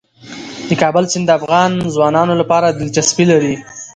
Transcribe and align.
د 0.67 0.69
کابل 0.81 1.03
سیند 1.11 1.25
د 1.27 1.31
افغان 1.39 1.71
ځوانانو 1.95 2.33
لپاره 2.41 2.67
دلچسپي 2.79 3.25
لري. 3.31 3.55